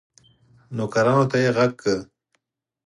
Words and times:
نوکرانو 0.75 1.23
ته 1.31 1.37
یې 1.43 1.49
ږغ 1.55 1.71
کړل 1.79 2.01